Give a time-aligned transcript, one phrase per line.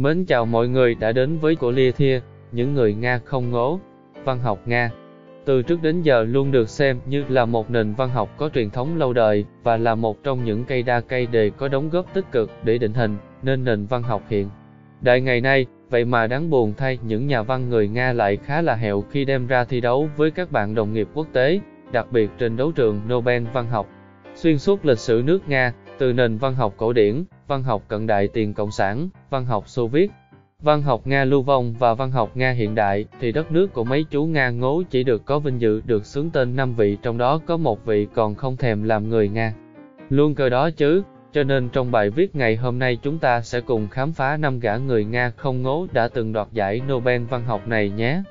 [0.00, 2.20] Mến chào mọi người đã đến với cổ Lia Thia,
[2.52, 3.80] những người Nga không ngố.
[4.24, 4.90] Văn học Nga
[5.44, 8.70] từ trước đến giờ luôn được xem như là một nền văn học có truyền
[8.70, 12.14] thống lâu đời và là một trong những cây đa cây đề có đóng góp
[12.14, 14.48] tích cực để định hình nên nền văn học hiện.
[15.00, 18.62] Đại ngày nay, vậy mà đáng buồn thay những nhà văn người Nga lại khá
[18.62, 21.60] là hẹo khi đem ra thi đấu với các bạn đồng nghiệp quốc tế,
[21.92, 23.88] đặc biệt trên đấu trường Nobel văn học.
[24.34, 28.06] Xuyên suốt lịch sử nước Nga, từ nền văn học cổ điển, văn học cận
[28.06, 30.10] đại tiền cộng sản, văn học Xô Viết,
[30.62, 33.84] văn học Nga lưu vong và văn học Nga hiện đại, thì đất nước của
[33.84, 37.18] mấy chú Nga ngố chỉ được có vinh dự được xướng tên năm vị trong
[37.18, 39.54] đó có một vị còn không thèm làm người Nga.
[40.10, 41.02] Luôn cơ đó chứ,
[41.32, 44.60] cho nên trong bài viết ngày hôm nay chúng ta sẽ cùng khám phá năm
[44.60, 48.22] gã người Nga không ngố đã từng đoạt giải Nobel văn học này nhé.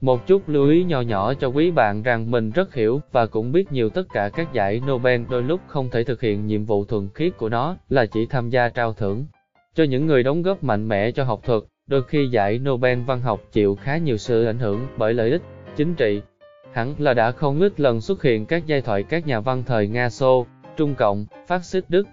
[0.00, 3.52] Một chút lưu ý nhỏ nhỏ cho quý bạn rằng mình rất hiểu và cũng
[3.52, 6.84] biết nhiều tất cả các giải Nobel đôi lúc không thể thực hiện nhiệm vụ
[6.84, 9.26] thuần khiết của nó là chỉ tham gia trao thưởng.
[9.74, 13.20] Cho những người đóng góp mạnh mẽ cho học thuật, đôi khi giải Nobel văn
[13.20, 15.42] học chịu khá nhiều sự ảnh hưởng bởi lợi ích,
[15.76, 16.22] chính trị.
[16.72, 19.88] Hẳn là đã không ít lần xuất hiện các giai thoại các nhà văn thời
[19.88, 20.46] Nga Xô,
[20.76, 22.08] Trung Cộng, Phát xít Đức,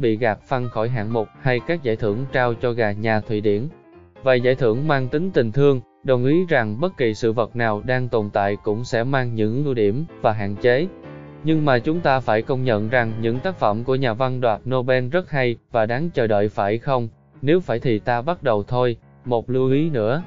[0.00, 3.40] bị gạt phăng khỏi hạng mục hay các giải thưởng trao cho gà nhà Thụy
[3.40, 3.68] Điển.
[4.22, 7.82] Vài giải thưởng mang tính tình thương, đồng ý rằng bất kỳ sự vật nào
[7.86, 10.86] đang tồn tại cũng sẽ mang những ưu điểm và hạn chế.
[11.44, 14.60] Nhưng mà chúng ta phải công nhận rằng những tác phẩm của nhà văn đoạt
[14.70, 17.08] Nobel rất hay và đáng chờ đợi phải không?
[17.42, 18.96] Nếu phải thì ta bắt đầu thôi.
[19.24, 20.22] Một lưu ý nữa.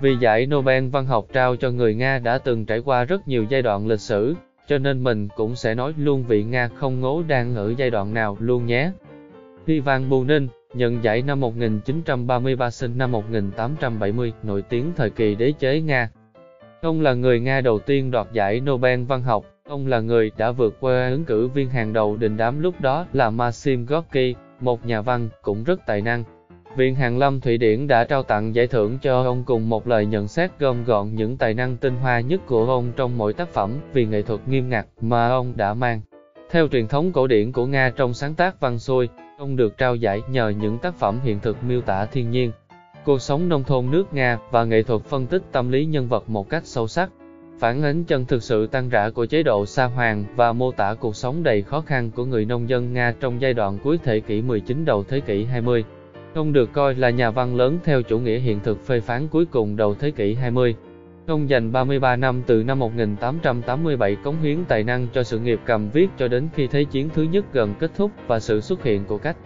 [0.00, 3.44] Vì giải Nobel văn học trao cho người Nga đã từng trải qua rất nhiều
[3.48, 4.34] giai đoạn lịch sử,
[4.68, 8.14] cho nên mình cũng sẽ nói luôn vị Nga không ngố đang ở giai đoạn
[8.14, 8.90] nào luôn nhé.
[9.66, 15.80] Ivan Bunin, nhận giải năm 1933 sinh năm 1870, nổi tiếng thời kỳ đế chế
[15.80, 16.10] Nga.
[16.82, 20.50] Ông là người Nga đầu tiên đoạt giải Nobel văn học, ông là người đã
[20.50, 24.86] vượt qua ứng cử viên hàng đầu đình đám lúc đó là Maxim Gorky, một
[24.86, 26.24] nhà văn cũng rất tài năng.
[26.76, 30.06] Viện Hàn Lâm Thụy Điển đã trao tặng giải thưởng cho ông cùng một lời
[30.06, 33.48] nhận xét gom gọn những tài năng tinh hoa nhất của ông trong mỗi tác
[33.48, 36.00] phẩm vì nghệ thuật nghiêm ngặt mà ông đã mang.
[36.50, 39.08] Theo truyền thống cổ điển của Nga trong sáng tác văn xuôi,
[39.42, 42.52] ông được trao giải nhờ những tác phẩm hiện thực miêu tả thiên nhiên,
[43.04, 46.30] cuộc sống nông thôn nước Nga và nghệ thuật phân tích tâm lý nhân vật
[46.30, 47.10] một cách sâu sắc,
[47.58, 50.94] phản ánh chân thực sự tan rã của chế độ sa hoàng và mô tả
[50.94, 54.20] cuộc sống đầy khó khăn của người nông dân Nga trong giai đoạn cuối thế
[54.20, 55.84] kỷ 19 đầu thế kỷ 20.
[56.34, 59.44] Ông được coi là nhà văn lớn theo chủ nghĩa hiện thực phê phán cuối
[59.44, 60.74] cùng đầu thế kỷ 20.
[61.26, 65.90] Ông dành 33 năm từ năm 1887 cống hiến tài năng cho sự nghiệp cầm
[65.90, 69.04] viết cho đến khi Thế chiến thứ nhất gần kết thúc và sự xuất hiện
[69.04, 69.36] của cách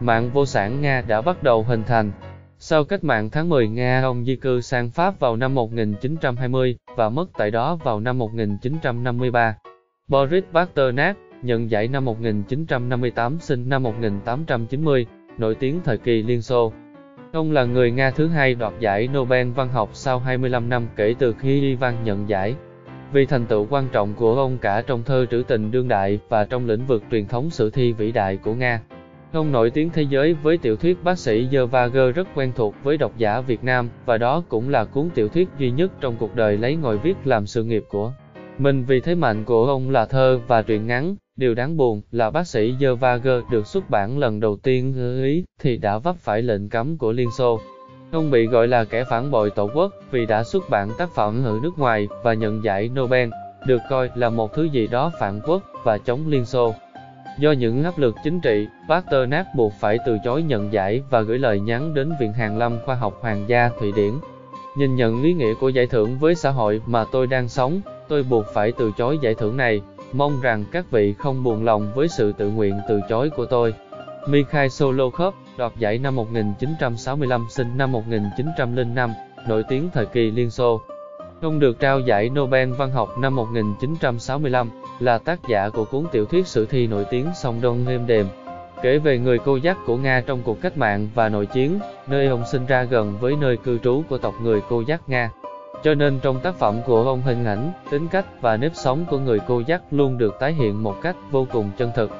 [0.00, 2.12] mạng vô sản Nga đã bắt đầu hình thành.
[2.58, 7.08] Sau cách mạng tháng 10 Nga ông di cư sang Pháp vào năm 1920 và
[7.08, 9.56] mất tại đó vào năm 1953.
[10.08, 15.06] Boris Pasternak nhận giải năm 1958 sinh năm 1890
[15.38, 16.72] nổi tiếng thời kỳ Liên Xô.
[17.32, 21.14] Ông là người Nga thứ hai đoạt giải Nobel văn học sau 25 năm kể
[21.18, 22.54] từ khi Ivan nhận giải.
[23.12, 26.44] Vì thành tựu quan trọng của ông cả trong thơ trữ tình đương đại và
[26.44, 28.82] trong lĩnh vực truyền thống sử thi vĩ đại của Nga.
[29.32, 31.66] Ông nổi tiếng thế giới với tiểu thuyết bác sĩ Dơ
[32.14, 35.48] rất quen thuộc với độc giả Việt Nam và đó cũng là cuốn tiểu thuyết
[35.58, 38.12] duy nhất trong cuộc đời lấy ngồi viết làm sự nghiệp của
[38.58, 42.30] mình vì thế mạnh của ông là thơ và truyện ngắn, Điều đáng buồn là
[42.30, 46.42] bác sĩ Zervager được xuất bản lần đầu tiên ở Ý thì đã vấp phải
[46.42, 47.60] lệnh cấm của Liên Xô.
[48.12, 51.44] Ông bị gọi là kẻ phản bội tổ quốc vì đã xuất bản tác phẩm
[51.44, 53.30] ở nước ngoài và nhận giải Nobel,
[53.66, 56.74] được coi là một thứ gì đó phản quốc và chống Liên Xô.
[57.38, 61.38] Do những áp lực chính trị, Pasternak buộc phải từ chối nhận giải và gửi
[61.38, 64.12] lời nhắn đến Viện Hàn Lâm Khoa học Hoàng gia Thụy Điển.
[64.76, 68.22] Nhìn nhận ý nghĩa của giải thưởng với xã hội mà tôi đang sống, tôi
[68.22, 69.80] buộc phải từ chối giải thưởng này,
[70.12, 73.74] Mong rằng các vị không buồn lòng với sự tự nguyện từ chối của tôi.
[74.26, 79.10] Mikhail Solokhov, đoạt giải năm 1965 sinh năm 1905,
[79.48, 80.80] nổi tiếng thời kỳ Liên Xô.
[81.42, 86.24] Ông được trao giải Nobel văn học năm 1965, là tác giả của cuốn tiểu
[86.24, 88.26] thuyết sử thi nổi tiếng Song Đông êm đềm,
[88.82, 92.26] kể về người cô giác của Nga trong cuộc cách mạng và nội chiến, nơi
[92.26, 95.30] ông sinh ra gần với nơi cư trú của tộc người cô giác Nga.
[95.82, 99.18] Cho nên trong tác phẩm của ông hình ảnh, tính cách và nếp sống của
[99.18, 102.10] người cô dắt luôn được tái hiện một cách vô cùng chân thực.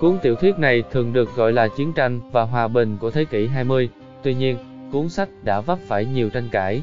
[0.00, 3.24] Cuốn tiểu thuyết này thường được gọi là chiến tranh và hòa bình của thế
[3.24, 3.88] kỷ 20.
[4.22, 4.56] Tuy nhiên,
[4.92, 6.82] cuốn sách đã vấp phải nhiều tranh cãi.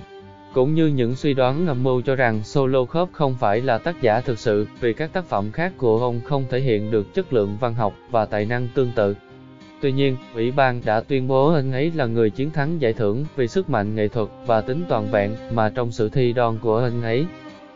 [0.53, 4.21] Cũng như những suy đoán ngầm mưu cho rằng Solokhov không phải là tác giả
[4.21, 7.57] thực sự vì các tác phẩm khác của ông không thể hiện được chất lượng
[7.59, 9.15] văn học và tài năng tương tự.
[9.83, 13.25] Tuy nhiên, Ủy ban đã tuyên bố anh ấy là người chiến thắng giải thưởng
[13.35, 16.77] vì sức mạnh nghệ thuật và tính toàn vẹn mà trong sự thi đon của
[16.77, 17.25] anh ấy.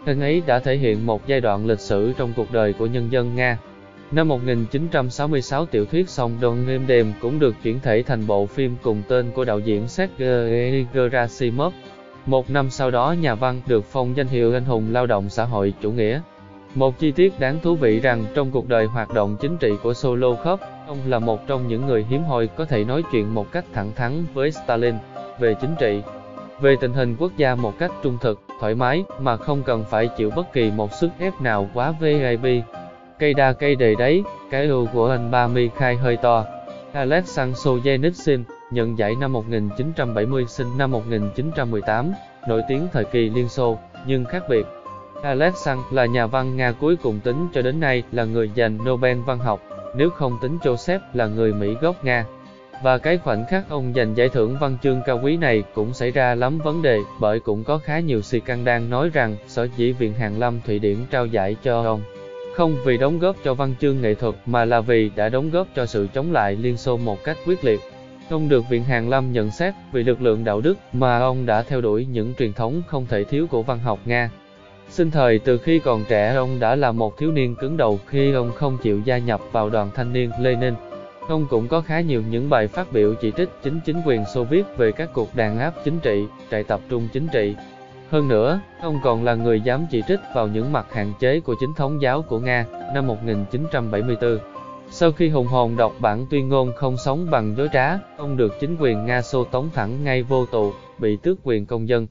[0.05, 3.11] Anh ấy đã thể hiện một giai đoạn lịch sử trong cuộc đời của nhân
[3.11, 3.59] dân Nga.
[4.11, 8.75] Năm 1966 tiểu thuyết Song Đông êm đềm cũng được chuyển thể thành bộ phim
[8.81, 11.73] cùng tên của đạo diễn Sergei Gerasimov.
[12.25, 15.43] Một năm sau đó nhà văn được phong danh hiệu anh hùng lao động xã
[15.43, 16.21] hội chủ nghĩa.
[16.75, 19.93] Một chi tiết đáng thú vị rằng trong cuộc đời hoạt động chính trị của
[19.93, 23.65] Solokhov, ông là một trong những người hiếm hoi có thể nói chuyện một cách
[23.73, 24.95] thẳng thắn với Stalin
[25.39, 26.01] về chính trị,
[26.59, 30.07] về tình hình quốc gia một cách trung thực, thoải mái mà không cần phải
[30.17, 32.63] chịu bất kỳ một sức ép nào quá VIP.
[33.19, 36.45] Cây đa cây đề đấy, cái ưu của anh ba mi khai hơi to.
[36.93, 42.11] Alexander Solzhenitsyn, nhận giải năm 1970 sinh năm 1918,
[42.47, 44.65] nổi tiếng thời kỳ Liên Xô, nhưng khác biệt.
[45.23, 49.17] Alexander là nhà văn Nga cuối cùng tính cho đến nay là người giành Nobel
[49.25, 49.61] văn học,
[49.97, 52.25] nếu không tính Joseph là người Mỹ gốc Nga.
[52.83, 56.11] Và cái khoảnh khắc ông giành giải thưởng văn chương cao quý này cũng xảy
[56.11, 59.67] ra lắm vấn đề, bởi cũng có khá nhiều si căng đang nói rằng sở
[59.77, 62.01] dĩ Viện Hàn Lâm Thụy Điển trao giải cho ông.
[62.55, 65.67] Không vì đóng góp cho văn chương nghệ thuật mà là vì đã đóng góp
[65.75, 67.79] cho sự chống lại Liên Xô một cách quyết liệt.
[68.29, 71.61] Ông được Viện Hàn Lâm nhận xét vì lực lượng đạo đức mà ông đã
[71.61, 74.29] theo đuổi những truyền thống không thể thiếu của văn học Nga.
[74.89, 78.33] Sinh thời từ khi còn trẻ ông đã là một thiếu niên cứng đầu khi
[78.33, 80.73] ông không chịu gia nhập vào đoàn thanh niên Lenin.
[81.27, 84.43] Ông cũng có khá nhiều những bài phát biểu chỉ trích chính chính quyền Xô
[84.43, 87.55] Viết về các cuộc đàn áp chính trị, trại tập trung chính trị.
[88.09, 91.55] Hơn nữa, ông còn là người dám chỉ trích vào những mặt hạn chế của
[91.59, 94.39] chính thống giáo của Nga, năm 1974.
[94.89, 98.53] Sau khi hùng hồn đọc bản tuyên ngôn không sống bằng dối trá, ông được
[98.59, 102.07] chính quyền Nga xô tống thẳng ngay vô tù, bị tước quyền công dân.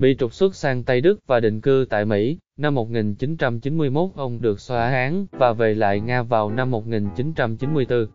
[0.00, 4.60] Bị trục xuất sang Tây Đức và định cư tại Mỹ, năm 1991 ông được
[4.60, 8.06] xóa án và về lại Nga vào năm 1994.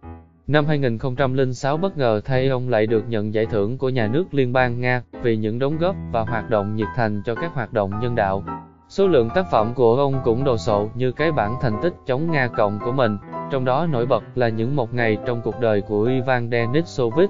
[0.47, 4.53] Năm 2006 bất ngờ thay ông lại được nhận giải thưởng của nhà nước Liên
[4.53, 7.91] bang Nga vì những đóng góp và hoạt động nhiệt thành cho các hoạt động
[8.01, 8.43] nhân đạo.
[8.89, 12.31] Số lượng tác phẩm của ông cũng đồ sộ như cái bản thành tích chống
[12.31, 13.17] Nga Cộng của mình,
[13.51, 17.29] trong đó nổi bật là những một ngày trong cuộc đời của Ivan Denisovich.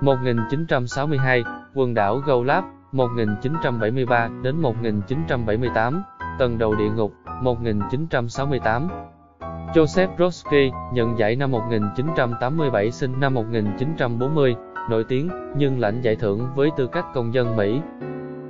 [0.00, 1.42] 1962,
[1.74, 6.02] quần đảo Golab, 1973 đến 1978,
[6.38, 8.88] tầng đầu địa ngục, 1968.
[9.74, 14.56] Joseph Brodsky, nhận giải năm 1987 sinh năm 1940,
[14.90, 17.80] nổi tiếng, nhưng lãnh giải thưởng với tư cách công dân Mỹ.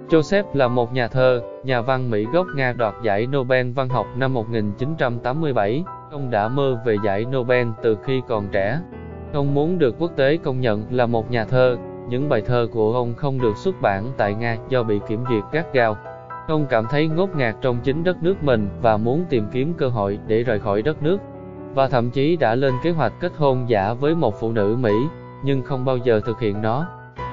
[0.09, 4.07] Joseph là một nhà thơ, nhà văn Mỹ gốc Nga đoạt giải Nobel văn học
[4.17, 5.85] năm 1987.
[6.11, 8.81] Ông đã mơ về giải Nobel từ khi còn trẻ.
[9.33, 11.77] Ông muốn được quốc tế công nhận là một nhà thơ.
[12.11, 15.45] Những bài thơ của ông không được xuất bản tại Nga do bị kiểm duyệt
[15.53, 15.97] gắt gao.
[16.49, 19.89] Ông cảm thấy ngốt ngạt trong chính đất nước mình và muốn tìm kiếm cơ
[19.89, 21.19] hội để rời khỏi đất nước.
[21.75, 24.93] Và thậm chí đã lên kế hoạch kết hôn giả với một phụ nữ Mỹ,
[25.45, 26.87] nhưng không bao giờ thực hiện nó.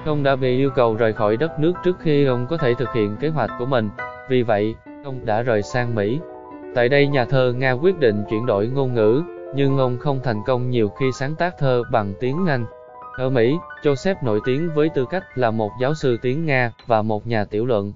[0.05, 2.93] Ông đã bị yêu cầu rời khỏi đất nước trước khi ông có thể thực
[2.93, 3.89] hiện kế hoạch của mình,
[4.29, 4.75] vì vậy,
[5.05, 6.19] ông đã rời sang Mỹ.
[6.75, 9.23] Tại đây nhà thơ Nga quyết định chuyển đổi ngôn ngữ,
[9.55, 12.65] nhưng ông không thành công nhiều khi sáng tác thơ bằng tiếng Anh.
[13.17, 17.01] Ở Mỹ, Joseph nổi tiếng với tư cách là một giáo sư tiếng Nga và
[17.01, 17.93] một nhà tiểu luận.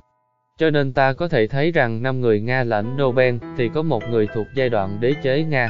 [0.57, 4.03] Cho nên ta có thể thấy rằng năm người Nga lãnh Nobel thì có một
[4.09, 5.69] người thuộc giai đoạn đế chế Nga.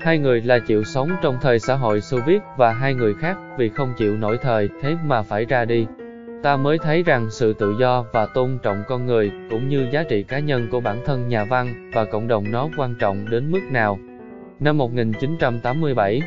[0.00, 3.36] Hai người là chịu sống trong thời xã hội Xô Viết và hai người khác
[3.58, 5.86] vì không chịu nổi thời thế mà phải ra đi.
[6.42, 10.02] Ta mới thấy rằng sự tự do và tôn trọng con người cũng như giá
[10.02, 13.50] trị cá nhân của bản thân nhà văn và cộng đồng nó quan trọng đến
[13.50, 13.98] mức nào.
[14.60, 16.22] Năm 1987,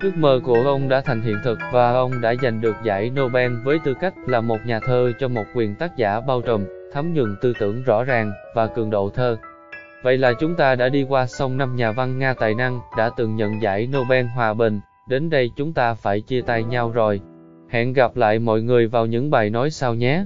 [0.00, 3.52] ước mơ của ông đã thành hiện thực và ông đã giành được giải Nobel
[3.64, 7.14] với tư cách là một nhà thơ cho một quyền tác giả bao trùm thấm
[7.14, 9.36] nhuần tư tưởng rõ ràng và cường độ thơ.
[10.02, 13.10] Vậy là chúng ta đã đi qua xong năm nhà văn Nga tài năng đã
[13.16, 17.20] từng nhận giải Nobel Hòa Bình, đến đây chúng ta phải chia tay nhau rồi.
[17.68, 20.24] Hẹn gặp lại mọi người vào những bài nói sau nhé.